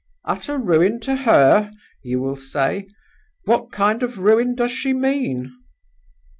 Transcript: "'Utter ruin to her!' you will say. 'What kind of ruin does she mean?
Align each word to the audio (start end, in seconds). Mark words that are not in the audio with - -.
"'Utter 0.25 0.57
ruin 0.57 0.99
to 1.01 1.15
her!' 1.15 1.71
you 2.01 2.19
will 2.19 2.35
say. 2.35 2.87
'What 3.45 3.71
kind 3.71 4.01
of 4.01 4.17
ruin 4.17 4.55
does 4.55 4.71
she 4.71 4.93
mean? 4.93 5.53